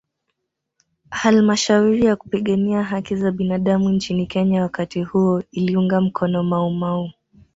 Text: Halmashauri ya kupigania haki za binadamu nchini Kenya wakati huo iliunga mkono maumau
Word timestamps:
Halmashauri 1.09 2.05
ya 2.05 2.15
kupigania 2.15 2.83
haki 2.83 3.15
za 3.15 3.31
binadamu 3.31 3.89
nchini 3.89 4.27
Kenya 4.27 4.61
wakati 4.61 5.03
huo 5.03 5.43
iliunga 5.51 6.01
mkono 6.01 6.43
maumau 6.43 7.11